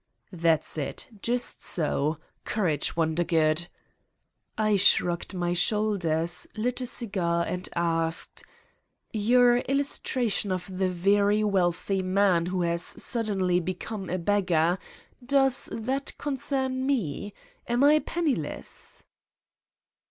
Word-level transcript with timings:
"That's 0.33 0.79
it. 0.79 1.09
Just 1.21 1.61
so. 1.63 2.17
Courage, 2.43 2.95
Wondergood!" 2.95 3.67
I 4.57 4.75
shrugged 4.75 5.35
my 5.35 5.53
shoulders, 5.53 6.47
lit 6.57 6.81
a 6.81 6.87
cigar 6.87 7.43
and 7.45 7.69
asked: 7.75 8.43
"Your 9.13 9.57
illustration 9.57 10.51
of 10.51 10.75
the 10.75 10.89
very 10.89 11.43
wealthy 11.43 12.01
man 12.01 12.47
who 12.47 12.63
has 12.63 12.81
suddenly 12.81 13.59
become 13.59 14.09
a 14.09 14.17
beggar, 14.17 14.79
does 15.23 15.69
that 15.71 16.17
concern 16.17 16.83
me? 16.87 17.35
Am 17.67 17.83
I 17.83 17.99
penniless?" 17.99 19.03